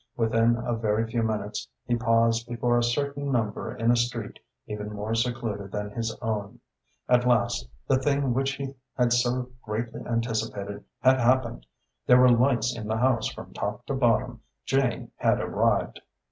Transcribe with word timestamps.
Within 0.17 0.55
a 0.55 0.73
very 0.75 1.05
few 1.05 1.21
minutes 1.21 1.67
he 1.85 1.95
paused 1.95 2.47
before 2.47 2.75
a 2.75 2.81
certain 2.83 3.31
number 3.31 3.75
in 3.75 3.91
a 3.91 3.95
street 3.95 4.39
even 4.65 4.91
more 4.91 5.13
secluded 5.13 5.71
than 5.71 5.91
his 5.91 6.17
own. 6.23 6.59
At 7.07 7.27
last 7.27 7.69
the 7.87 7.99
thing 7.99 8.33
which 8.33 8.53
he 8.53 8.73
had 8.97 9.13
so 9.13 9.51
greatly 9.61 10.01
anticipated 10.07 10.85
had 11.01 11.19
happened. 11.19 11.67
There 12.07 12.17
were 12.19 12.31
lights 12.31 12.75
in 12.75 12.87
the 12.87 12.97
house 12.97 13.27
from 13.27 13.53
top 13.53 13.85
to 13.85 13.93
bottom. 13.93 14.41
Jane 14.65 15.11
had 15.17 15.39
arrived! 15.39 15.99